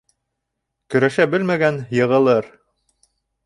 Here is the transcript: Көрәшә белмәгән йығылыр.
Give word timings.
Көрәшә 0.95 1.29
белмәгән 1.35 1.79
йығылыр. 1.99 2.51